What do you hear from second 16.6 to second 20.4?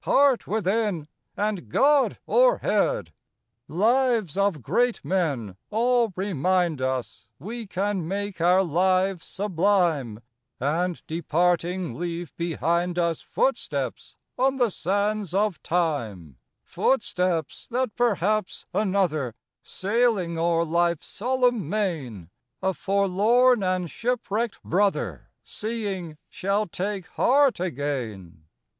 Footsteps, that perhaps another, Sailing